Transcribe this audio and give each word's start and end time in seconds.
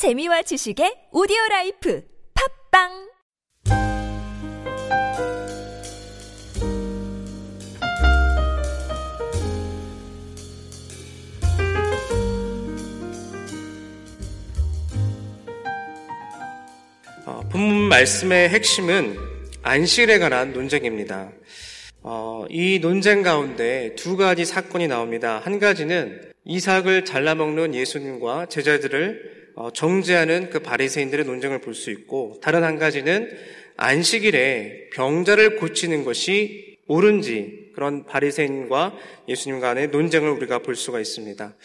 재미와 0.00 0.40
지식의 0.40 1.08
오디오 1.12 1.36
life 1.50 2.02
팟빵 2.72 2.88
어, 17.26 17.40
본문 17.52 17.90
말씀의 17.90 18.48
핵심은 18.48 19.18
안식일에 19.60 20.18
관한 20.18 20.54
논쟁입니다. 20.54 21.30
어, 22.00 22.46
이 22.48 22.78
논쟁 22.80 23.22
가운데 23.22 23.94
두 23.96 24.16
가지 24.16 24.46
사건이 24.46 24.88
나옵니다. 24.88 25.42
한 25.44 25.58
가지는 25.58 26.32
이삭을 26.46 27.04
잘라먹는 27.04 27.74
예수님과 27.74 28.46
제자들을 28.46 29.30
어, 29.36 29.39
정죄하는 29.72 30.50
그 30.50 30.60
바리새인들의 30.60 31.24
논쟁을 31.24 31.60
볼 31.60 31.74
수 31.74 31.90
있고 31.90 32.38
다른 32.42 32.62
한 32.64 32.78
가지는 32.78 33.30
안식일에 33.76 34.90
병자를 34.92 35.56
고치는 35.56 36.04
것이 36.04 36.78
옳은지 36.86 37.70
그런 37.74 38.04
바리새인과 38.04 38.94
예수님 39.28 39.60
간의 39.60 39.88
논쟁을 39.88 40.30
우리가 40.30 40.58
볼 40.58 40.74
수가 40.76 41.00
있습니다. 41.00 41.56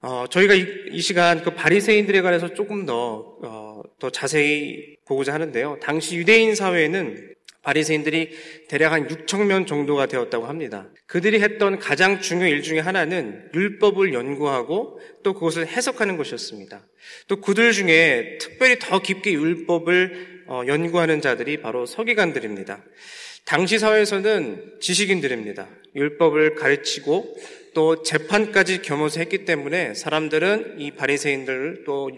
어, 0.00 0.26
저희가 0.30 0.54
이, 0.54 0.64
이, 0.92 1.00
시간 1.00 1.42
그 1.42 1.54
바리새인들에 1.54 2.20
관해서 2.20 2.54
조금 2.54 2.86
더, 2.86 3.36
어, 3.42 3.82
더 3.98 4.10
자세히 4.10 4.96
보고자 5.06 5.34
하는데요. 5.34 5.78
당시 5.82 6.16
유대인 6.16 6.54
사회에는 6.54 7.34
바리새인들이 7.62 8.30
대략 8.68 8.92
한 8.92 9.08
6천 9.08 9.44
명 9.46 9.66
정도가 9.66 10.06
되었다고 10.06 10.46
합니다. 10.46 10.88
그들이 11.06 11.40
했던 11.40 11.78
가장 11.78 12.20
중요한 12.20 12.50
일 12.50 12.62
중에 12.62 12.78
하나는 12.78 13.50
율법을 13.54 14.14
연구하고 14.14 15.00
또 15.22 15.34
그것을 15.34 15.66
해석하는 15.66 16.16
것이었습니다. 16.16 16.86
또 17.26 17.40
그들 17.40 17.72
중에 17.72 18.38
특별히 18.40 18.78
더 18.78 19.00
깊게 19.00 19.32
율법을 19.32 20.44
어, 20.46 20.62
연구하는 20.66 21.20
자들이 21.20 21.60
바로 21.60 21.84
서기관들입니다. 21.84 22.82
당시 23.44 23.78
사회에서는 23.78 24.74
지식인들입니다. 24.80 25.68
율법을 25.94 26.54
가르치고 26.54 27.36
또 27.74 28.02
재판까지 28.02 28.82
겸해서 28.82 29.20
했기 29.20 29.44
때문에 29.44 29.94
사람들은 29.94 30.76
이 30.78 30.90
바리새인들 30.92 31.84
또 31.86 32.10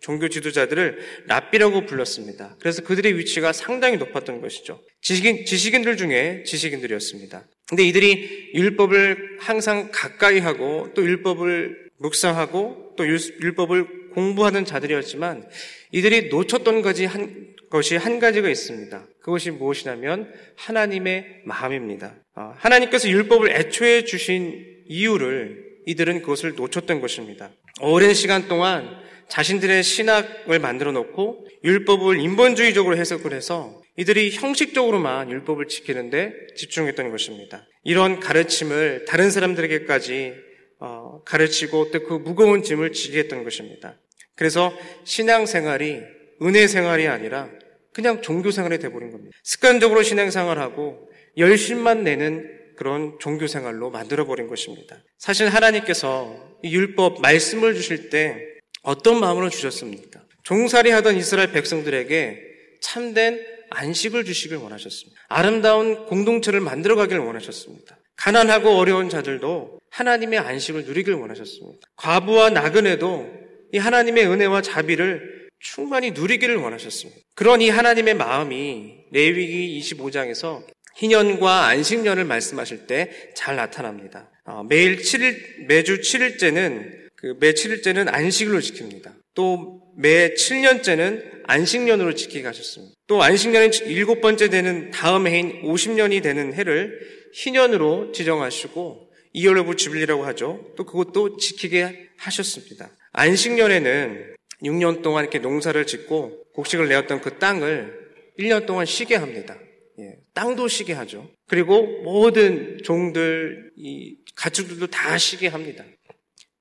종교 0.00 0.28
지도자들을 0.28 0.98
랍비라고 1.26 1.86
불렀습니다. 1.86 2.56
그래서 2.58 2.82
그들의 2.82 3.16
위치가 3.18 3.52
상당히 3.52 3.96
높았던 3.98 4.40
것이죠. 4.40 4.82
지식인, 5.02 5.44
지식인들 5.44 5.96
중에 5.96 6.42
지식인들이었습니다. 6.44 7.46
근데 7.68 7.84
이들이 7.84 8.50
율법을 8.54 9.38
항상 9.38 9.90
가까이 9.92 10.40
하고 10.40 10.88
또 10.94 11.04
율법을 11.04 11.90
묵상하고 11.98 12.94
또 12.96 13.06
율법을 13.06 14.10
공부하는 14.14 14.64
자들이었지만 14.64 15.48
이들이 15.92 16.28
놓쳤던 16.28 16.82
것이 16.82 17.04
한, 17.04 17.54
것이 17.70 17.96
한 17.96 18.18
가지가 18.18 18.48
있습니다. 18.48 19.06
그것이 19.20 19.50
무엇이냐면 19.50 20.32
하나님의 20.56 21.42
마음입니다. 21.44 22.14
어, 22.34 22.54
하나님께서 22.56 23.08
율법을 23.08 23.50
애초에 23.50 24.04
주신 24.04 24.64
이유를 24.88 25.70
이들은 25.86 26.22
그것을 26.22 26.54
놓쳤던 26.56 27.00
것입니다. 27.00 27.50
오랜 27.80 28.14
시간 28.14 28.48
동안 28.48 28.88
자신들의 29.30 29.82
신학을 29.82 30.58
만들어 30.58 30.92
놓고 30.92 31.46
율법을 31.64 32.20
인본주의적으로 32.20 32.96
해석을 32.96 33.32
해서 33.32 33.80
이들이 33.96 34.32
형식적으로만 34.32 35.30
율법을 35.30 35.68
지키는데 35.68 36.32
집중했던 36.56 37.10
것입니다. 37.10 37.66
이런 37.84 38.20
가르침을 38.20 39.04
다른 39.06 39.30
사람들에게까지 39.30 40.34
어, 40.80 41.22
가르치고 41.24 41.90
또 41.90 42.00
그 42.04 42.14
무거운 42.14 42.62
짐을 42.62 42.92
지게 42.92 43.20
했던 43.20 43.44
것입니다. 43.44 43.98
그래서 44.34 44.72
신앙생활이 45.04 46.00
은혜 46.42 46.66
생활이 46.66 47.06
아니라 47.06 47.50
그냥 47.92 48.22
종교 48.22 48.50
생활이 48.50 48.78
돼버린 48.78 49.10
겁니다. 49.10 49.36
습관적으로 49.42 50.02
신앙생활하고 50.02 51.10
열심만 51.36 52.02
내는 52.04 52.58
그런 52.76 53.18
종교 53.20 53.46
생활로 53.46 53.90
만들어버린 53.90 54.48
것입니다. 54.48 54.96
사실 55.18 55.48
하나님께서 55.48 56.56
율법 56.64 57.20
말씀을 57.20 57.74
주실 57.74 58.08
때 58.08 58.49
어떤 58.82 59.20
마음으로 59.20 59.50
주셨습니까? 59.50 60.20
종살이 60.42 60.90
하던 60.90 61.16
이스라엘 61.16 61.52
백성들에게 61.52 62.40
참된 62.80 63.40
안식을 63.70 64.24
주시길 64.24 64.56
원하셨습니다. 64.56 65.20
아름다운 65.28 66.06
공동체를 66.06 66.60
만들어 66.60 66.96
가기를 66.96 67.20
원하셨습니다. 67.20 67.98
가난하고 68.16 68.70
어려운 68.70 69.08
자들도 69.08 69.78
하나님의 69.90 70.38
안식을 70.38 70.84
누리길 70.84 71.14
원하셨습니다. 71.14 71.80
과부와 71.96 72.50
나그네도 72.50 73.30
이 73.72 73.78
하나님의 73.78 74.26
은혜와 74.26 74.62
자비를 74.62 75.48
충만히 75.60 76.10
누리기를 76.12 76.56
원하셨습니다. 76.56 77.20
그런 77.34 77.60
이 77.60 77.68
하나님의 77.68 78.14
마음이 78.14 78.94
레위기 79.12 79.78
25장에서 79.80 80.64
희년과 80.96 81.66
안식년을 81.66 82.24
말씀하실 82.24 82.86
때 82.86 83.10
잘 83.34 83.56
나타납니다. 83.56 84.30
어, 84.44 84.64
매일 84.64 84.96
7일, 84.96 85.66
매주 85.66 86.00
7일째는 86.00 86.99
그 87.20 87.34
매 87.38 87.52
7일째는 87.52 88.12
안식일로 88.12 88.58
지킵니다. 88.60 89.12
또 89.34 89.80
매 89.96 90.32
7년째는 90.34 91.42
안식년으로 91.44 92.14
지키게 92.14 92.46
하셨습니다. 92.46 92.94
또 93.06 93.22
안식년이 93.22 93.76
일곱 93.86 94.20
번째 94.20 94.48
되는 94.48 94.90
다음 94.90 95.26
해인 95.26 95.62
50년이 95.62 96.22
되는 96.22 96.54
해를 96.54 96.98
희년으로 97.34 98.12
지정하시고 98.12 99.10
이열로부 99.32 99.76
주빌리라고 99.76 100.24
하죠. 100.26 100.72
또 100.76 100.84
그것도 100.84 101.36
지키게 101.36 102.08
하셨습니다. 102.16 102.90
안식년에는 103.12 104.36
6년 104.62 105.02
동안 105.02 105.24
이렇게 105.24 105.38
농사를 105.38 105.86
짓고 105.86 106.44
곡식을 106.54 106.88
내었던 106.88 107.20
그 107.20 107.38
땅을 107.38 107.98
1년 108.38 108.66
동안 108.66 108.86
쉬게 108.86 109.16
합니다. 109.16 109.58
예, 109.98 110.16
땅도 110.34 110.68
쉬게 110.68 110.92
하죠. 110.94 111.30
그리고 111.46 111.82
모든 112.02 112.78
종들, 112.82 113.70
이 113.76 114.16
가축들도 114.36 114.86
다 114.86 115.18
쉬게 115.18 115.48
합니다. 115.48 115.84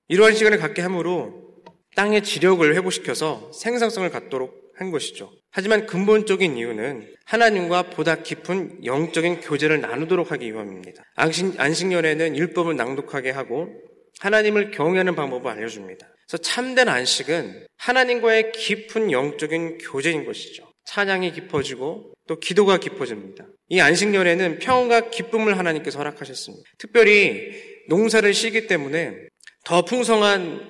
이러한 0.09 0.33
시간을 0.33 0.57
갖게 0.57 0.81
함으로 0.81 1.33
땅의 1.95 2.23
지력을 2.23 2.75
회복시켜서 2.75 3.51
생산성을 3.53 4.09
갖도록 4.09 4.71
한 4.75 4.89
것이죠. 4.89 5.31
하지만 5.51 5.85
근본적인 5.85 6.57
이유는 6.57 7.13
하나님과 7.25 7.91
보다 7.91 8.15
깊은 8.15 8.85
영적인 8.85 9.41
교제를 9.41 9.81
나누도록 9.81 10.31
하기 10.31 10.51
위함입니다. 10.51 11.03
안식, 11.15 11.59
안식 11.59 11.87
년에는 11.87 12.35
율법을 12.37 12.75
낭독하게 12.75 13.29
하고 13.29 13.69
하나님을 14.19 14.71
경외하는 14.71 15.15
방법을 15.15 15.51
알려줍니다. 15.51 16.07
그래서 16.27 16.41
참된 16.41 16.89
안식은 16.89 17.67
하나님과의 17.77 18.51
깊은 18.51 19.11
영적인 19.11 19.77
교제인 19.77 20.25
것이죠. 20.25 20.71
찬양이 20.85 21.33
깊어지고 21.33 22.13
또 22.27 22.39
기도가 22.39 22.79
깊어집니다. 22.79 23.45
이 23.67 23.79
안식년에는 23.79 24.57
평안과 24.57 25.11
기쁨을 25.11 25.57
하나님께서 25.57 25.99
허락하셨습니다. 25.99 26.63
특별히 26.79 27.51
농사를 27.89 28.33
쉬기 28.33 28.65
때문에 28.65 29.29
더 29.63 29.83
풍성한 29.83 30.61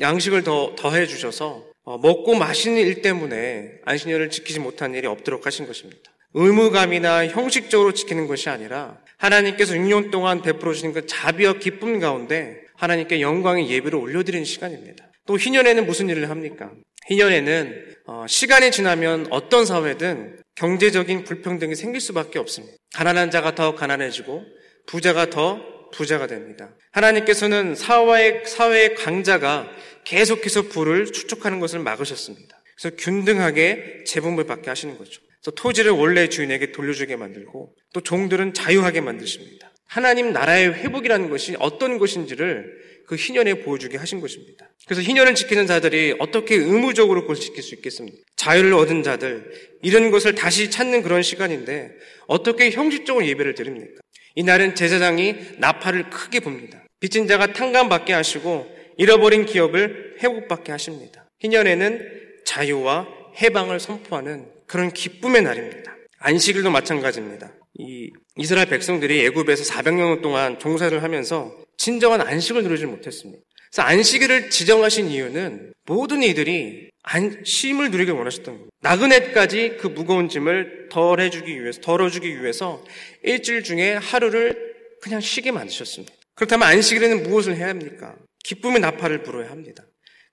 양식을 0.00 0.42
더 0.42 0.74
더해 0.76 1.06
주셔서 1.06 1.64
어, 1.84 1.98
먹고 1.98 2.34
마시는 2.34 2.78
일 2.78 3.02
때문에 3.02 3.72
안식년을 3.84 4.30
지키지 4.30 4.60
못한 4.60 4.94
일이 4.94 5.06
없도록 5.06 5.46
하신 5.46 5.66
것입니다. 5.66 6.12
의무감이나 6.34 7.26
형식적으로 7.26 7.92
지키는 7.92 8.26
것이 8.26 8.48
아니라 8.48 8.98
하나님께서 9.18 9.74
6년 9.74 10.10
동안 10.10 10.42
베풀어 10.42 10.72
주신 10.72 10.92
그 10.92 11.06
자비와 11.06 11.54
기쁨 11.54 11.98
가운데 11.98 12.60
하나님께 12.76 13.20
영광의 13.20 13.68
예배를 13.68 13.98
올려드리는 13.98 14.44
시간입니다. 14.44 15.10
또 15.26 15.38
희년에는 15.38 15.86
무슨 15.86 16.08
일을 16.08 16.30
합니까? 16.30 16.70
희년에는 17.06 17.96
어, 18.06 18.24
시간이 18.28 18.70
지나면 18.70 19.26
어떤 19.30 19.66
사회든 19.66 20.40
경제적인 20.54 21.24
불평등이 21.24 21.74
생길 21.74 22.00
수밖에 22.00 22.38
없습니다. 22.38 22.76
가난한 22.94 23.30
자가 23.30 23.54
더 23.54 23.74
가난해지고 23.74 24.44
부자가 24.86 25.30
더 25.30 25.60
부자가 25.92 26.26
됩니다. 26.26 26.74
하나님께서는 26.90 27.74
사회의, 27.74 28.44
사회의 28.46 28.94
강자가 28.94 29.70
계속해서 30.04 30.62
부를 30.62 31.12
축적하는 31.12 31.60
것을 31.60 31.78
막으셨습니다. 31.78 32.62
그래서 32.76 32.96
균등하게 32.96 34.04
재분을 34.06 34.44
받게 34.44 34.68
하시는 34.68 34.98
거죠. 34.98 35.20
그래서 35.42 35.54
토지를 35.54 35.92
원래 35.92 36.28
주인에게 36.28 36.72
돌려주게 36.72 37.16
만들고 37.16 37.74
또 37.92 38.00
종들은 38.00 38.54
자유하게 38.54 39.00
만드십니다. 39.00 39.72
하나님 39.86 40.32
나라의 40.32 40.72
회복이라는 40.72 41.28
것이 41.30 41.54
어떤 41.58 41.98
것인지를 41.98 42.92
그 43.06 43.16
희년에 43.16 43.62
보여주게 43.62 43.98
하신 43.98 44.20
것입니다. 44.20 44.70
그래서 44.86 45.02
희년을 45.02 45.34
지키는 45.34 45.66
자들이 45.66 46.16
어떻게 46.18 46.54
의무적으로 46.54 47.22
그걸 47.22 47.36
지킬 47.36 47.62
수 47.62 47.74
있겠습니까? 47.74 48.18
자유를 48.36 48.72
얻은 48.74 49.02
자들, 49.02 49.50
이런 49.82 50.10
것을 50.10 50.34
다시 50.34 50.70
찾는 50.70 51.02
그런 51.02 51.22
시간인데 51.22 51.90
어떻게 52.26 52.70
형식적으로 52.70 53.26
예배를 53.26 53.54
드립니까? 53.54 54.01
이날은 54.34 54.74
제사장이 54.74 55.34
나팔을 55.58 56.10
크게 56.10 56.40
붑니다. 56.40 56.82
빚진 57.00 57.26
자가 57.26 57.52
탕감받게 57.52 58.12
하시고 58.12 58.66
잃어버린 58.96 59.44
기업을 59.46 60.16
회복받게 60.22 60.72
하십니다. 60.72 61.28
희년에는 61.40 62.00
자유와 62.44 63.08
해방을 63.40 63.80
선포하는 63.80 64.48
그런 64.66 64.90
기쁨의 64.92 65.42
날입니다. 65.42 65.96
안식일도 66.18 66.70
마찬가지입니다. 66.70 67.52
이 67.78 68.10
이스라엘 68.36 68.68
백성들이 68.68 69.24
애굽에서 69.26 69.64
400년 69.64 70.22
동안 70.22 70.58
종사를 70.58 71.02
하면서 71.02 71.52
진정한 71.76 72.20
안식을 72.20 72.62
누리지 72.62 72.86
못했습니다. 72.86 73.42
그래서 73.72 73.88
안식일을 73.88 74.50
지정하신 74.50 75.08
이유는 75.08 75.72
모든 75.86 76.22
이들이 76.22 76.90
안, 77.04 77.42
쉼을 77.42 77.90
누리길 77.90 78.12
원하셨던 78.12 78.44
겁니다. 78.44 78.70
나그네까지 78.82 79.78
그 79.80 79.86
무거운 79.86 80.28
짐을 80.28 80.88
덜해주기 80.90 81.62
위해서, 81.62 81.80
덜어주기 81.80 82.42
위해서 82.42 82.84
일주일 83.24 83.62
중에 83.62 83.94
하루를 83.94 84.74
그냥 85.00 85.20
쉬게 85.20 85.52
만드셨습니다. 85.52 86.12
그렇다면 86.34 86.68
안식일에는 86.68 87.22
무엇을 87.22 87.56
해야 87.56 87.68
합니까? 87.68 88.14
기쁨의 88.44 88.80
나팔을 88.80 89.22
불어야 89.22 89.50
합니다. 89.50 89.84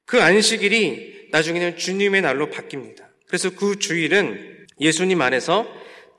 그 0.06 0.22
안식일이 0.22 1.30
나중에는 1.32 1.78
주님의 1.78 2.22
날로 2.22 2.50
바뀝니다. 2.50 3.06
그래서 3.26 3.52
그 3.52 3.80
주일은 3.80 4.66
예수님 4.82 5.22
안에서 5.22 5.66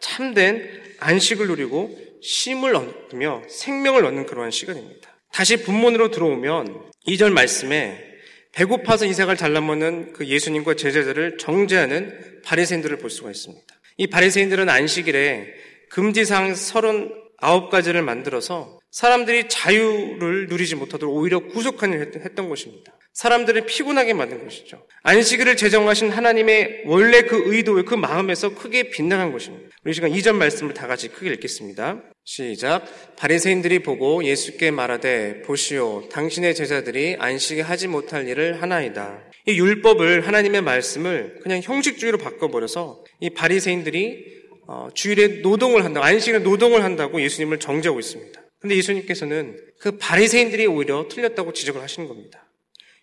참된 0.00 0.68
안식을 1.00 1.48
누리고 1.48 1.98
쉼을 2.22 2.74
얻으며 2.74 3.42
생명을 3.48 4.06
얻는 4.06 4.24
그러한 4.24 4.50
시간입니다. 4.50 5.10
다시 5.32 5.62
본문으로 5.62 6.10
들어오면 6.10 6.89
2절 7.06 7.32
말씀에 7.32 8.10
배고파서 8.52 9.06
이삭을 9.06 9.36
잘라먹는 9.36 10.12
그 10.12 10.26
예수님과 10.26 10.74
제자들을 10.74 11.38
정죄하는 11.38 12.42
바리새인들을 12.44 12.98
볼 12.98 13.10
수가 13.10 13.30
있습니다. 13.30 13.66
이 13.96 14.06
바리새인들은 14.08 14.68
안식일에 14.68 15.54
금지상 15.88 16.52
39가지를 16.52 18.02
만들어서 18.02 18.79
사람들이 18.90 19.48
자유를 19.48 20.46
누리지 20.48 20.74
못하도록 20.74 21.14
오히려 21.14 21.40
구속하는 21.40 21.98
일을 21.98 22.24
했던 22.24 22.48
것입니다. 22.48 22.92
사람들을 23.12 23.66
피곤하게 23.66 24.14
만든 24.14 24.44
것이죠. 24.44 24.86
안식일을 25.02 25.56
제정하신 25.56 26.10
하나님의 26.10 26.82
원래 26.86 27.22
그 27.22 27.52
의도의 27.52 27.84
그 27.84 27.94
마음에서 27.94 28.54
크게 28.54 28.90
빗나간 28.90 29.32
것입니다. 29.32 29.68
우리 29.84 29.94
시간 29.94 30.10
이전 30.10 30.36
말씀을 30.38 30.74
다 30.74 30.86
같이 30.86 31.08
크게 31.08 31.30
읽겠습니다. 31.34 32.02
시작. 32.24 33.16
바리새인들이 33.16 33.80
보고 33.80 34.24
예수께 34.24 34.70
말하되 34.70 35.42
보시오 35.42 36.08
당신의 36.08 36.54
제자들이 36.54 37.16
안식에 37.18 37.62
하지 37.62 37.88
못할 37.88 38.28
일을 38.28 38.62
하나이다. 38.62 39.30
이 39.46 39.58
율법을 39.58 40.26
하나님의 40.26 40.62
말씀을 40.62 41.40
그냥 41.42 41.60
형식주의로 41.62 42.18
바꿔버려서 42.18 43.04
이 43.20 43.30
바리새인들이 43.30 44.40
어, 44.68 44.88
주일에 44.94 45.40
노동을 45.42 45.84
한다, 45.84 46.04
안식일에 46.04 46.40
노동을 46.40 46.84
한다고 46.84 47.20
예수님을 47.20 47.58
정죄하고 47.58 47.98
있습니다. 47.98 48.40
근데 48.60 48.76
예수님께서는 48.76 49.58
그 49.78 49.96
바리새인들이 49.98 50.66
오히려 50.66 51.08
틀렸다고 51.08 51.52
지적을 51.52 51.82
하시는 51.82 52.08
겁니다. 52.08 52.46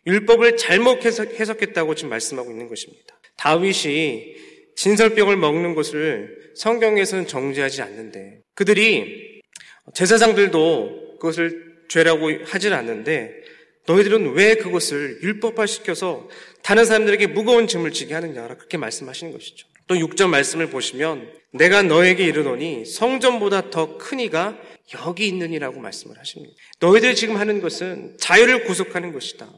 율법을 0.06 0.56
잘못 0.57 1.04
해석했다고 1.06 1.95
지금 1.95 2.09
말씀하고 2.09 2.51
있는 2.51 2.69
것입니다. 2.69 3.19
다윗이 3.38 4.36
진설병을 4.75 5.36
먹는 5.38 5.75
것을 5.75 6.51
성경에서는 6.56 7.27
정죄하지 7.27 7.81
않는데 7.81 8.42
그들이 8.54 9.42
제사장들도 9.94 11.18
그것을 11.19 11.77
죄라고 11.89 12.30
하질 12.45 12.74
않는데 12.74 13.33
너희들은 13.88 14.33
왜 14.33 14.56
그것을 14.56 15.19
율법화시켜서 15.24 16.30
다른 16.62 16.86
사람들에게 16.86 17.27
무거운 17.27 17.68
짐을 17.68 17.92
지게 17.92 18.13
하느냐 18.13 18.48
그렇게 18.48 18.77
말씀하시는 18.77 19.31
것이죠. 19.31 19.68
또 19.88 19.95
6절 19.95 20.27
말씀을 20.30 20.69
보시면 20.69 21.31
내가 21.57 21.81
너에게 21.83 22.24
이르노니 22.25 22.86
성전보다 22.86 23.69
더 23.69 23.98
큰 23.98 24.19
이가 24.19 24.57
여기 25.06 25.27
있느니라고 25.27 25.80
말씀을 25.80 26.18
하십니다. 26.18 26.54
너희들 26.80 27.15
지금 27.15 27.38
하는 27.38 27.59
것은 27.62 28.15
자유를 28.19 28.63
구속하는 28.63 29.12
것이다. 29.12 29.51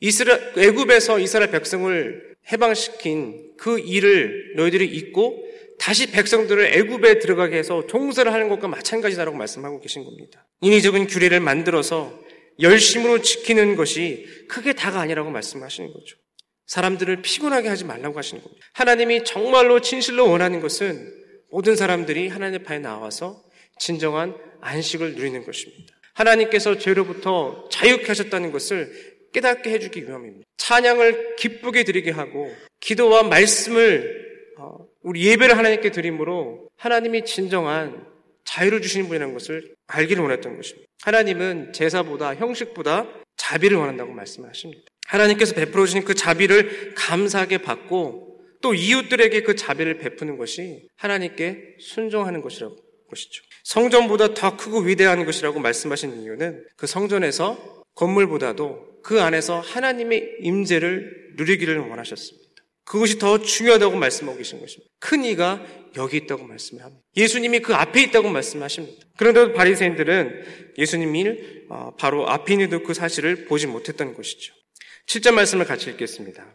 이스라 0.00 0.38
애굽에서 0.56 1.18
이스라엘 1.18 1.50
백성을 1.50 2.36
해방시킨 2.52 3.54
그 3.58 3.78
일을 3.78 4.54
너희들이 4.56 4.86
잊고 4.86 5.42
다시 5.78 6.10
백성들을 6.10 6.66
애굽에 6.74 7.18
들어가게 7.18 7.56
해서 7.56 7.86
종사를 7.86 8.32
하는 8.32 8.48
것과 8.48 8.68
마찬가지다라고 8.68 9.36
말씀하고 9.36 9.80
계신 9.80 10.04
겁니다. 10.04 10.46
인위적인 10.60 11.06
규례를 11.06 11.40
만들어서 11.40 12.18
열심으로 12.60 13.20
지키는 13.20 13.76
것이 13.76 14.26
크게 14.48 14.72
다가 14.72 15.00
아니라고 15.00 15.30
말씀하시는 15.30 15.92
거죠. 15.92 16.16
사람들을 16.66 17.22
피곤하게 17.22 17.68
하지 17.68 17.84
말라고 17.84 18.18
하시는 18.18 18.42
겁니다. 18.42 18.66
하나님이 18.72 19.24
정말로 19.24 19.80
진실로 19.80 20.30
원하는 20.30 20.60
것은 20.60 21.12
모든 21.50 21.76
사람들이 21.76 22.28
하나님 22.28 22.60
앞에 22.60 22.78
나와서 22.78 23.42
진정한 23.78 24.36
안식을 24.60 25.14
누리는 25.14 25.44
것입니다. 25.44 25.94
하나님께서 26.14 26.78
죄로부터 26.78 27.68
자유케 27.70 28.06
하셨다는 28.06 28.52
것을 28.52 29.16
깨닫게 29.32 29.70
해주기 29.70 30.06
위함입니다. 30.06 30.46
찬양을 30.56 31.36
기쁘게 31.36 31.84
드리게 31.84 32.10
하고 32.10 32.50
기도와 32.80 33.22
말씀을 33.22 34.24
어, 34.58 34.78
우리 35.02 35.26
예배를 35.26 35.56
하나님께 35.58 35.90
드림으로 35.90 36.68
하나님이 36.76 37.24
진정한 37.24 38.06
자유를 38.44 38.80
주시는 38.80 39.08
분이라는 39.08 39.34
것을 39.34 39.74
알기를 39.88 40.22
원했던 40.22 40.56
것입니다. 40.56 40.88
하나님은 41.02 41.72
제사보다 41.72 42.34
형식보다 42.34 43.06
자비를 43.36 43.76
원한다고 43.76 44.12
말씀하십니다. 44.12 44.82
하나님께서 45.06 45.54
베풀어 45.54 45.84
주신 45.84 46.04
그 46.04 46.14
자비를 46.14 46.94
감사하게 46.94 47.58
받고 47.58 48.35
또 48.62 48.74
이웃들에게 48.74 49.42
그 49.42 49.54
자비를 49.54 49.98
베푸는 49.98 50.36
것이 50.36 50.88
하나님께 50.96 51.76
순종하는 51.80 52.42
것이라고 52.42 52.76
것이죠. 53.08 53.42
성전보다 53.64 54.34
더 54.34 54.56
크고 54.56 54.80
위대한 54.80 55.24
것이라고 55.24 55.60
말씀하신 55.60 56.22
이유는 56.22 56.64
그 56.76 56.86
성전에서 56.86 57.84
건물보다도 57.94 59.02
그 59.02 59.20
안에서 59.20 59.60
하나님의 59.60 60.38
임재를 60.40 61.34
누리기를 61.36 61.78
원하셨습니다. 61.78 62.46
그것이 62.84 63.18
더 63.18 63.38
중요하다고 63.38 63.96
말씀하고 63.96 64.38
계신 64.38 64.60
것입니다. 64.60 64.92
큰 65.00 65.24
이가 65.24 65.66
여기 65.96 66.18
있다고 66.18 66.44
말씀을 66.44 66.84
합니다. 66.84 67.02
예수님이 67.16 67.60
그 67.60 67.74
앞에 67.74 68.02
있다고 68.02 68.28
말씀하십니다. 68.28 69.06
그런데도 69.16 69.52
바리새인들은 69.54 70.74
예수님이 70.78 71.36
어, 71.68 71.94
바로 71.98 72.28
앞에 72.28 72.54
있는 72.54 72.84
그 72.84 72.94
사실을 72.94 73.46
보지 73.46 73.66
못했던 73.66 74.14
것이죠. 74.14 74.54
7절 75.06 75.32
말씀을 75.32 75.64
같이 75.64 75.90
읽겠습니다. 75.90 76.46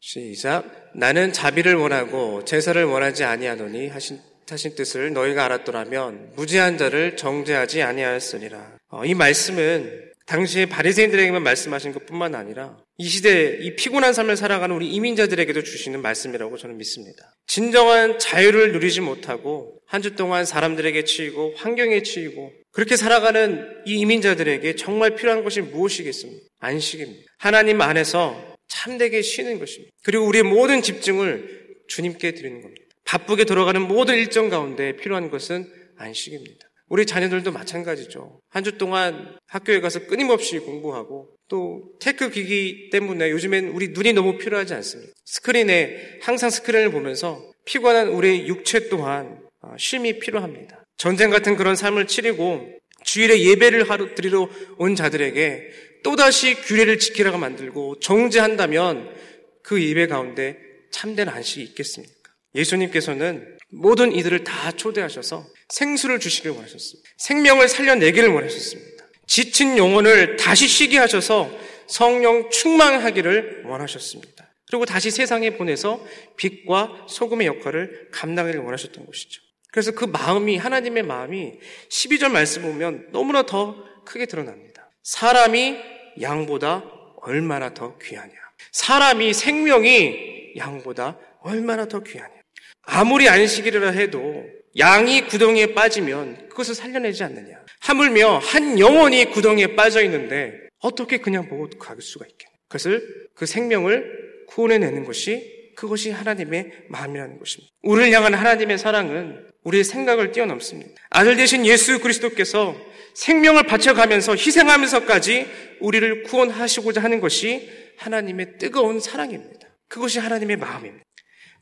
시작. 0.00 0.64
나는 0.94 1.32
자비를 1.32 1.74
원하고 1.74 2.44
제사를 2.44 2.82
원하지 2.82 3.24
아니하노니 3.24 3.88
하신 3.88 4.18
하신 4.48 4.74
뜻을 4.74 5.12
너희가 5.12 5.44
알았더라면 5.44 6.32
무지한 6.34 6.76
자를 6.76 7.16
정죄하지 7.16 7.82
아니하였으리라. 7.82 8.78
어, 8.88 9.04
이 9.04 9.14
말씀은 9.14 10.10
당시에 10.26 10.66
바리새인들에게만 10.66 11.42
말씀하신 11.42 11.92
것뿐만 11.92 12.34
아니라 12.34 12.76
이 12.96 13.08
시대 13.08 13.58
이 13.60 13.76
피곤한 13.76 14.12
삶을 14.12 14.36
살아가는 14.36 14.74
우리 14.74 14.88
이민자들에게도 14.88 15.62
주시는 15.62 16.02
말씀이라고 16.02 16.56
저는 16.56 16.78
믿습니다. 16.78 17.32
진정한 17.46 18.18
자유를 18.18 18.72
누리지 18.72 19.02
못하고 19.02 19.78
한 19.86 20.02
주 20.02 20.16
동안 20.16 20.44
사람들에게 20.44 21.04
치이고 21.04 21.54
환경에 21.56 22.02
치이고 22.02 22.52
그렇게 22.72 22.96
살아가는 22.96 23.68
이 23.86 24.00
이민자들에게 24.00 24.74
정말 24.76 25.14
필요한 25.14 25.44
것이 25.44 25.60
무엇이겠습니까? 25.60 26.42
안식입니다. 26.58 27.22
하나님 27.38 27.80
안에서 27.80 28.50
참되게 28.70 29.20
쉬는 29.20 29.58
것입니다. 29.58 29.92
그리고 30.02 30.24
우리의 30.26 30.44
모든 30.44 30.80
집중을 30.80 31.66
주님께 31.88 32.32
드리는 32.32 32.62
겁니다. 32.62 32.82
바쁘게 33.04 33.44
돌아가는 33.44 33.80
모든 33.82 34.14
일정 34.16 34.48
가운데 34.48 34.96
필요한 34.96 35.30
것은 35.30 35.68
안식입니다. 35.96 36.68
우리 36.88 37.06
자녀들도 37.06 37.52
마찬가지죠. 37.52 38.40
한 38.48 38.64
주 38.64 38.78
동안 38.78 39.36
학교에 39.46 39.80
가서 39.80 40.06
끊임없이 40.06 40.58
공부하고 40.58 41.28
또 41.48 41.82
tech 42.00 42.30
기기 42.30 42.90
때문에 42.90 43.30
요즘엔 43.30 43.68
우리 43.68 43.88
눈이 43.88 44.12
너무 44.12 44.38
피로하지 44.38 44.74
않습니까. 44.74 45.12
스크린에 45.24 46.18
항상 46.22 46.50
스크린을 46.50 46.90
보면서 46.90 47.40
피곤한 47.64 48.08
우리 48.08 48.46
육체 48.48 48.88
또한 48.88 49.40
아, 49.60 49.74
쉼이 49.78 50.18
필요합니다. 50.20 50.84
전쟁 50.96 51.30
같은 51.30 51.56
그런 51.56 51.76
삶을 51.76 52.06
치르고 52.06 52.66
주일에 53.04 53.40
예배를 53.40 53.88
하러 53.88 54.14
드리러 54.14 54.48
온 54.78 54.94
자들에게 54.94 55.70
또다시 56.02 56.54
규례를 56.54 56.98
지키라고 56.98 57.38
만들고 57.38 58.00
정죄한다면 58.00 59.14
그 59.62 59.82
예배 59.82 60.06
가운데 60.06 60.58
참된 60.90 61.28
안식이 61.28 61.62
있겠습니까? 61.62 62.14
예수님께서는 62.54 63.58
모든 63.70 64.12
이들을 64.12 64.44
다 64.44 64.72
초대하셔서 64.72 65.46
생수를 65.68 66.18
주시길 66.18 66.50
원하셨습니다. 66.50 67.08
생명을 67.18 67.68
살려내기를 67.68 68.28
원하셨습니다. 68.30 69.04
지친 69.26 69.78
영혼을 69.78 70.36
다시 70.36 70.66
쉬게 70.66 70.98
하셔서 70.98 71.50
성령 71.86 72.50
충만하기를 72.50 73.64
원하셨습니다. 73.66 74.50
그리고 74.68 74.84
다시 74.84 75.10
세상에 75.10 75.56
보내서 75.56 76.04
빛과 76.36 77.06
소금의 77.08 77.46
역할을 77.46 78.08
감당하기를 78.12 78.64
원하셨던 78.64 79.06
것이죠. 79.06 79.42
그래서 79.72 79.92
그 79.92 80.04
마음이, 80.04 80.56
하나님의 80.56 81.02
마음이 81.02 81.54
12절 81.88 82.30
말씀 82.30 82.62
보면 82.62 83.08
너무나 83.12 83.42
더 83.44 83.84
크게 84.04 84.26
드러납니다. 84.26 84.79
사람이 85.02 85.76
양보다 86.20 86.84
얼마나 87.22 87.72
더 87.74 87.96
귀하냐. 87.98 88.32
사람이 88.72 89.32
생명이 89.32 90.54
양보다 90.56 91.18
얼마나 91.40 91.86
더 91.86 92.00
귀하냐. 92.00 92.34
아무리 92.82 93.28
안식일이라 93.28 93.90
해도 93.90 94.44
양이 94.78 95.26
구덩이에 95.26 95.74
빠지면 95.74 96.48
그것을 96.48 96.74
살려내지 96.74 97.24
않느냐. 97.24 97.64
하물며 97.80 98.38
한 98.38 98.78
영혼이 98.78 99.26
구덩이에 99.26 99.74
빠져 99.74 100.02
있는데 100.04 100.54
어떻게 100.80 101.18
그냥 101.18 101.48
보고 101.48 101.68
갈 101.78 102.00
수가 102.00 102.26
있겠냐. 102.26 102.52
그것을 102.68 103.28
그 103.34 103.46
생명을 103.46 104.46
구원해내는 104.48 105.04
것이 105.04 105.72
그것이 105.76 106.10
하나님의 106.10 106.70
마음이라는 106.88 107.38
것입니다. 107.38 107.72
우리를 107.82 108.12
향한 108.12 108.34
하나님의 108.34 108.78
사랑은 108.78 109.49
우리의 109.64 109.84
생각을 109.84 110.32
뛰어넘습니다. 110.32 110.92
아들 111.10 111.36
대신 111.36 111.66
예수 111.66 112.00
그리스도께서 112.00 112.76
생명을 113.14 113.64
바쳐가면서 113.64 114.32
희생하면서까지 114.32 115.46
우리를 115.80 116.22
구원하시고자 116.24 117.02
하는 117.02 117.20
것이 117.20 117.70
하나님의 117.98 118.58
뜨거운 118.58 119.00
사랑입니다. 119.00 119.68
그것이 119.88 120.18
하나님의 120.18 120.56
마음입니다. 120.56 121.04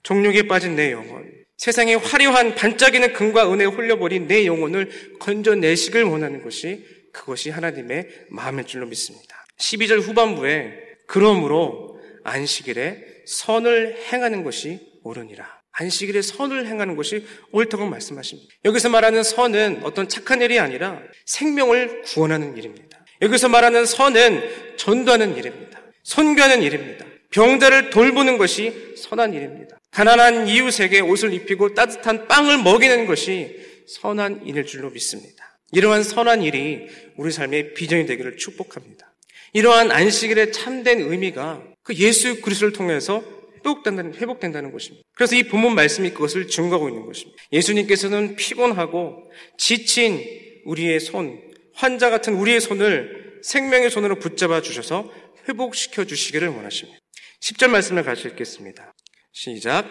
종욕에 0.02 0.46
빠진 0.46 0.76
내 0.76 0.92
영혼, 0.92 1.28
세상의 1.56 1.96
화려한 1.96 2.54
반짝이는 2.54 3.12
금과 3.14 3.52
은혜에 3.52 3.66
홀려버린 3.66 4.28
내 4.28 4.46
영혼을 4.46 5.18
건져내시길 5.18 6.04
원하는 6.04 6.42
것이 6.42 6.86
그것이 7.12 7.50
하나님의 7.50 8.08
마음일 8.28 8.64
줄로 8.64 8.86
믿습니다. 8.86 9.44
12절 9.58 10.00
후반부에 10.00 10.72
그러므로 11.08 11.98
안식일에 12.22 13.04
선을 13.26 13.96
행하는 14.12 14.44
것이 14.44 14.80
옳으니라. 15.02 15.57
안식일에 15.78 16.22
선을 16.22 16.66
행하는 16.66 16.96
것이 16.96 17.24
옳다고 17.52 17.86
말씀하십니다. 17.86 18.52
여기서 18.64 18.88
말하는 18.88 19.22
선은 19.22 19.80
어떤 19.84 20.08
착한 20.08 20.42
일이 20.42 20.58
아니라 20.58 21.00
생명을 21.26 22.02
구원하는 22.02 22.56
일입니다. 22.56 23.04
여기서 23.22 23.48
말하는 23.48 23.86
선은 23.86 24.76
전도하는 24.76 25.36
일입니다. 25.36 25.80
선교하는 26.02 26.62
일입니다. 26.62 27.06
병자를 27.30 27.90
돌보는 27.90 28.38
것이 28.38 28.94
선한 28.96 29.34
일입니다. 29.34 29.78
가난한 29.92 30.48
이웃에게 30.48 31.00
옷을 31.00 31.32
입히고 31.32 31.74
따뜻한 31.74 32.26
빵을 32.26 32.58
먹이는 32.62 33.06
것이 33.06 33.56
선한 33.86 34.46
일일 34.46 34.66
줄로 34.66 34.90
믿습니다. 34.90 35.60
이러한 35.72 36.02
선한 36.02 36.42
일이 36.42 36.88
우리 37.16 37.30
삶의 37.30 37.74
비전이 37.74 38.06
되기를 38.06 38.36
축복합니다. 38.36 39.14
이러한 39.52 39.92
안식일의 39.92 40.52
참된 40.52 41.00
의미가 41.00 41.62
그 41.82 41.94
예수 41.94 42.40
그리스도를 42.40 42.72
통해서 42.72 43.22
회복된다는, 43.58 44.14
회복된다는 44.14 44.72
것입니다. 44.72 45.04
그래서 45.14 45.36
이 45.36 45.44
본문 45.44 45.74
말씀이 45.74 46.10
그것을 46.10 46.48
증거하고 46.48 46.88
있는 46.88 47.06
것입니다. 47.06 47.42
예수님께서는 47.52 48.36
피곤하고 48.36 49.30
지친 49.56 50.22
우리의 50.64 51.00
손, 51.00 51.40
환자 51.74 52.10
같은 52.10 52.34
우리의 52.34 52.60
손을 52.60 53.40
생명의 53.42 53.90
손으로 53.90 54.16
붙잡아 54.18 54.62
주셔서 54.62 55.10
회복시켜 55.48 56.04
주시기를 56.04 56.48
원하십니다. 56.48 56.98
10절 57.40 57.68
말씀을 57.68 58.02
같이 58.02 58.28
읽겠습니다. 58.28 58.92
시작. 59.32 59.88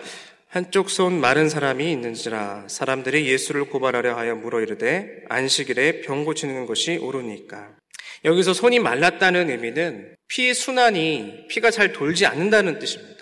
한쪽 0.49 0.89
손 0.89 1.19
마른 1.19 1.49
사람이 1.49 1.91
있는지라 1.91 2.67
사람들이 2.69 3.27
예수를 3.27 3.65
고발하려 3.65 4.15
하여 4.15 4.35
물어 4.35 4.61
이르되 4.61 5.23
안식일에 5.29 6.01
병 6.01 6.23
고치는 6.25 6.65
것이 6.65 6.97
옳으니까. 6.97 7.75
여기서 8.25 8.53
손이 8.53 8.79
말랐다는 8.79 9.49
의미는 9.49 10.15
피 10.27 10.53
순환이 10.53 11.47
피가 11.49 11.71
잘 11.71 11.93
돌지 11.93 12.25
않는다는 12.25 12.79
뜻입니다. 12.79 13.16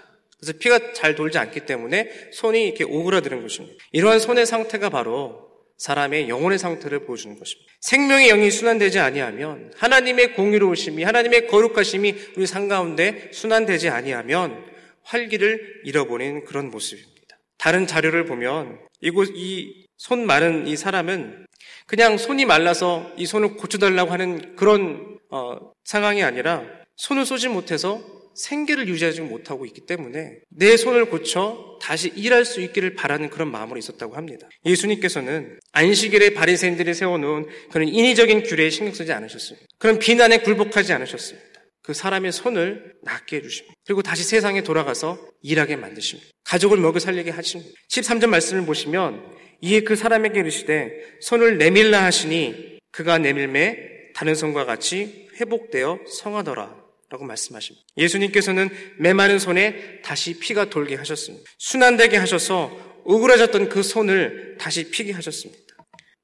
그래서 0.46 0.60
피가 0.60 0.94
잘 0.94 1.16
돌지 1.16 1.40
않기 1.40 1.62
때문에 1.62 2.30
손이 2.32 2.68
이렇게 2.68 2.84
오그라드는 2.84 3.42
것입니다. 3.42 3.84
이러한 3.92 4.20
손의 4.20 4.46
상태가 4.46 4.90
바로 4.90 5.50
사람의 5.78 6.30
영혼의 6.30 6.60
상태를 6.60 7.06
보여주는 7.06 7.38
것입니다. 7.38 7.74
생명의 7.82 8.30
영이 8.30 8.52
순환되지 8.52 9.00
아니하면 9.00 9.74
하나님의 9.76 10.34
공의로우심이 10.34 11.04
하나님의 11.04 11.48
거룩하심이 11.48 12.16
우리 12.38 12.46
상 12.46 12.68
가운데 12.68 13.30
순환되지 13.34 13.90
아니하면 13.90 14.64
활기를 15.04 15.82
잃어버리는 15.84 16.46
그런 16.46 16.70
모습입니다. 16.70 17.38
다른 17.58 17.88
자료를 17.88 18.26
보면 18.26 18.80
이곳 19.02 19.30
이 19.36 19.86
손 19.98 20.26
마른 20.26 20.68
이 20.68 20.76
사람은 20.76 21.48
그냥 21.88 22.18
손이 22.18 22.46
말라서 22.46 23.12
이 23.18 23.26
손을 23.26 23.56
고쳐달라고 23.56 24.12
하는 24.12 24.56
그런 24.56 25.18
어, 25.30 25.58
상황이 25.84 26.22
아니라 26.22 26.64
손을 26.98 27.26
쏘지 27.26 27.48
못해서 27.48 28.04
생계를 28.36 28.88
유지하지 28.88 29.22
못하고 29.22 29.66
있기 29.66 29.82
때문에 29.82 30.40
내 30.50 30.78
손을 30.78 31.10
고쳐 31.10 31.80
다시 31.82 32.12
일할 32.16 32.46
수 32.46 32.62
있기를 32.62 32.96
바라는 32.96 33.30
그런 33.30 33.50
마음으로 33.52 33.78
있었다고 33.78 34.16
합니다. 34.16 34.48
예수님께서는 34.66 35.60
안식일에 35.72 36.34
바리새인들이 36.34 36.94
세워놓은 36.94 37.48
그런 37.72 37.88
인위적인 37.88 38.44
규례에 38.44 38.70
신경 38.70 38.94
쓰지 38.94 39.12
않으셨습니다. 39.14 39.66
그런 39.78 40.00
비난에 40.00 40.40
굴복하지 40.40 40.94
않으셨습니다. 40.94 41.56
그 41.82 41.94
사람의 41.94 42.32
손을 42.32 42.96
낫게 43.04 43.38
해주십니다. 43.38 43.76
그리고 43.86 44.02
다시 44.02 44.24
세상에 44.24 44.64
돌아가서 44.64 45.20
일하게 45.44 45.76
만드십니다. 45.76 46.30
가족을 46.44 46.78
먹여 46.78 46.98
살리게 47.00 47.30
하십니다. 47.30 47.72
13절 47.92 48.28
말씀을 48.28 48.66
보시면 48.66 49.24
이에 49.62 49.82
그 49.82 49.96
사람에게 49.96 50.40
이르시되 50.40 50.92
손을 51.22 51.58
내밀라 51.58 52.04
하시니 52.04 52.80
그가 52.92 53.20
내밀매 53.20 54.14
다른 54.16 54.34
손과 54.34 54.66
같이 54.66 55.28
회복되어 55.40 56.00
성하더라. 56.08 56.85
라고 57.16 57.26
말씀하십니다. 57.26 57.86
예수님께서는 57.98 58.70
메마른 59.00 59.40
손에 59.40 60.02
다시 60.04 60.38
피가 60.38 60.70
돌게 60.70 60.96
하셨습니다. 60.96 61.46
순환되게 61.58 62.18
하셔서 62.18 62.72
오그라졌던 63.06 63.70
그 63.70 63.84
손을 63.84 64.58
다시 64.60 64.92
피게 64.92 65.14
하셨습니다. 65.14 65.62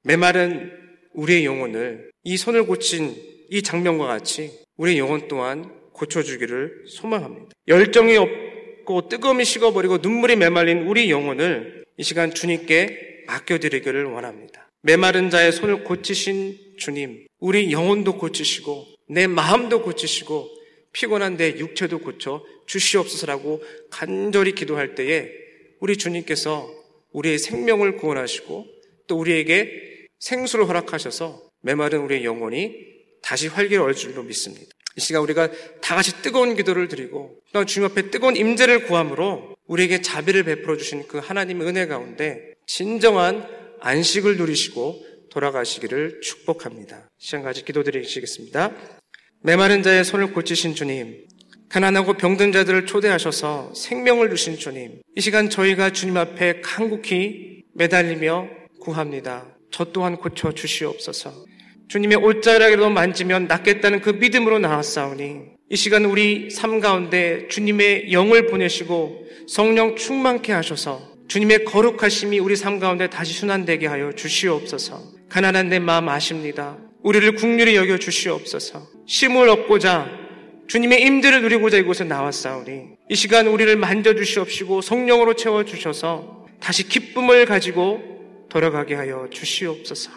메마른 0.02 0.70
우리의 1.14 1.46
영혼을 1.46 2.10
이 2.24 2.36
손을 2.36 2.66
고친 2.66 3.16
이 3.50 3.62
장면과 3.62 4.06
같이 4.06 4.52
우리의 4.76 4.98
영혼 4.98 5.28
또한 5.28 5.72
고쳐주기를 5.92 6.84
소망합니다. 6.88 7.50
열정이 7.68 8.16
없고 8.16 9.08
뜨거움이 9.08 9.44
식어버리고 9.44 9.98
눈물이 9.98 10.36
메말린 10.36 10.86
우리 10.86 11.10
영혼을 11.10 11.84
이 11.96 12.02
시간 12.02 12.34
주님께 12.34 13.24
맡겨드리기를 13.28 14.04
원합니다. 14.04 14.68
메마른 14.82 15.30
자의 15.30 15.52
손을 15.52 15.84
고치신 15.84 16.58
주님, 16.78 17.26
우리 17.38 17.70
영혼도 17.70 18.18
고치시고 18.18 18.86
내 19.08 19.26
마음도 19.26 19.82
고치시고 19.82 20.61
피곤한 20.92 21.36
내 21.36 21.58
육체도 21.58 22.00
고쳐 22.00 22.44
주시옵소서라고 22.66 23.62
간절히 23.90 24.52
기도할 24.52 24.94
때에 24.94 25.30
우리 25.80 25.96
주님께서 25.96 26.70
우리의 27.12 27.38
생명을 27.38 27.96
구원하시고 27.96 28.66
또 29.06 29.18
우리에게 29.18 30.08
생수를 30.18 30.68
허락하셔서 30.68 31.42
메마른 31.62 32.00
우리의 32.00 32.24
영혼이 32.24 32.92
다시 33.22 33.48
활기를 33.48 33.82
얻을 33.82 33.94
줄로 33.94 34.22
믿습니다. 34.22 34.66
이 34.96 35.00
시간 35.00 35.22
우리가 35.22 35.50
다 35.80 35.94
같이 35.94 36.22
뜨거운 36.22 36.54
기도를 36.54 36.88
드리고 36.88 37.40
또 37.52 37.64
주님 37.64 37.90
앞에 37.90 38.10
뜨거운 38.10 38.36
임재를 38.36 38.86
구함으로 38.86 39.56
우리에게 39.66 40.02
자비를 40.02 40.44
베풀어 40.44 40.76
주신 40.76 41.06
그 41.08 41.18
하나님의 41.18 41.66
은혜 41.66 41.86
가운데 41.86 42.54
진정한 42.66 43.48
안식을 43.80 44.36
누리시고 44.36 45.06
돌아가시기를 45.30 46.20
축복합니다. 46.20 47.08
시간 47.18 47.42
가지 47.42 47.64
기도드리시겠습니다. 47.64 49.01
메마른 49.44 49.82
자의 49.82 50.04
손을 50.04 50.32
고치신 50.32 50.76
주님, 50.76 51.26
가난하고 51.68 52.14
병든 52.14 52.52
자들을 52.52 52.86
초대하셔서 52.86 53.72
생명을 53.74 54.30
주신 54.30 54.56
주님, 54.56 55.00
이 55.16 55.20
시간 55.20 55.50
저희가 55.50 55.90
주님 55.90 56.16
앞에 56.16 56.60
간곡히 56.60 57.64
매달리며 57.74 58.48
구합니다. 58.80 59.56
저 59.72 59.86
또한 59.86 60.16
고쳐 60.16 60.52
주시옵소서. 60.52 61.32
주님의 61.88 62.18
옷자락이라도 62.18 62.90
만지면 62.90 63.48
낫겠다는 63.48 64.00
그 64.00 64.10
믿음으로 64.10 64.60
나왔사오니 64.60 65.40
이 65.70 65.76
시간 65.76 66.04
우리 66.04 66.48
삶 66.50 66.78
가운데 66.78 67.48
주님의 67.48 68.12
영을 68.12 68.46
보내시고 68.46 69.26
성령 69.48 69.96
충만케 69.96 70.52
하셔서 70.52 71.02
주님의 71.26 71.64
거룩하심이 71.64 72.38
우리 72.38 72.54
삶 72.54 72.78
가운데 72.78 73.10
다시 73.10 73.32
순환되게 73.32 73.88
하여 73.88 74.12
주시옵소서. 74.12 75.02
가난한 75.28 75.68
내 75.68 75.80
마음 75.80 76.08
아십니다. 76.08 76.78
우리를 77.02 77.34
국률이 77.34 77.76
여겨 77.76 77.98
주시옵소서. 77.98 78.86
심을 79.06 79.48
얻고자 79.48 80.10
주님의 80.68 81.02
임들을 81.02 81.42
누리고자 81.42 81.76
이곳에 81.76 82.04
나왔사오니 82.04 82.82
이 83.08 83.14
시간 83.14 83.46
우리를 83.46 83.76
만져 83.76 84.14
주시옵시고 84.14 84.80
성령으로 84.80 85.34
채워 85.34 85.64
주셔서 85.64 86.46
다시 86.60 86.88
기쁨을 86.88 87.44
가지고 87.44 88.46
돌아가게 88.48 88.94
하여 88.94 89.28
주시옵소서. 89.30 90.10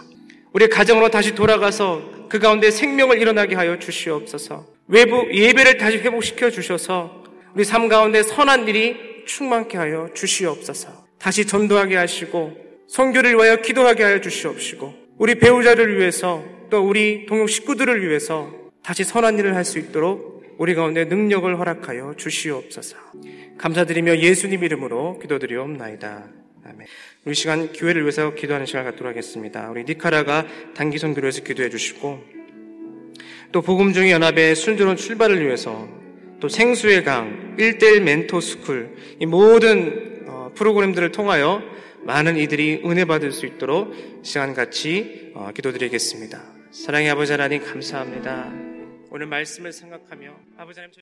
우리 0.54 0.70
가정으로 0.70 1.10
다시 1.10 1.36
돌아가서 1.36 2.28
그 2.30 2.40
가운데 2.40 2.72
생명을 2.72 3.20
일어나게 3.20 3.56
하여 3.56 3.78
주시옵소서. 3.80 4.66
외부 4.88 5.28
예배를 5.34 5.78
다시 5.78 5.98
회복시켜 5.98 6.52
주셔서 6.52 7.24
우리 7.54 7.66
삶 7.66 7.88
가운데 7.88 8.24
선한 8.24 8.68
일이 8.68 8.96
충만케 9.26 9.78
하여 9.78 10.10
주시옵소서. 10.14 11.06
다시 11.18 11.46
전도하게 11.46 11.96
하시고 11.96 12.56
선교를 12.88 13.36
위하여 13.36 13.58
기도하게 13.58 14.04
하여 14.04 14.22
주시옵시고 14.22 14.94
우리 15.18 15.36
배우자를 15.36 15.98
위해서 15.98 16.44
또 16.76 16.86
우리 16.86 17.26
동역 17.26 17.50
식구들을 17.50 18.06
위해서 18.06 18.52
다시 18.84 19.06
선한 19.06 19.40
일을 19.40 19.56
할 19.56 19.64
수 19.64 19.80
있도록 19.80 20.44
우리 20.58 20.76
가운데 20.76 21.06
능력을 21.06 21.58
허락하여 21.58 22.16
주시옵소서. 22.18 22.98
감사드리며 23.58 24.18
예수님 24.18 24.62
이름으로 24.62 25.18
기도드리옵나이다. 25.20 26.26
아멘. 26.66 26.88
우리 27.24 27.34
시간 27.34 27.72
교회를 27.72 28.02
위해서 28.02 28.36
기도하는 28.36 28.66
시간을 28.66 28.92
갖도록 28.92 29.10
하겠습니다. 29.10 29.70
우리 29.70 29.86
니카라과 29.86 30.46
단기 30.76 30.98
선교를 30.98 31.24
위해서 31.24 31.44
기도해 31.44 31.70
주시고 31.70 32.22
또 33.54 33.62
복음 33.62 33.94
중의 33.94 34.12
연합의 34.12 34.58
순조로운 34.58 34.98
출발을 34.98 35.46
위해서 35.46 35.88
또 36.42 36.50
생수의 36.50 37.06
강, 37.06 37.56
1대1 37.58 38.02
멘토 38.02 38.42
스쿨 38.42 38.98
이 39.22 39.26
모든 39.26 40.26
어, 40.28 40.52
프로그램들을 40.54 41.14
통하여 41.14 41.64
많은 42.04 42.36
이들이 42.36 42.82
은혜 42.84 43.06
받을 43.06 43.32
수 43.32 43.46
있도록 43.46 43.94
시간 44.24 44.54
같이 44.54 45.32
어, 45.36 45.52
기도드리겠습니다. 45.56 46.55
사랑의 46.76 47.10
아버지 47.10 47.32
하나님 47.32 47.64
감사합니다. 47.64 48.52
오늘 49.10 49.28
말씀을 49.28 49.72
생각하며 49.72 50.36
아버지 50.58 50.82
하나님 50.82 50.92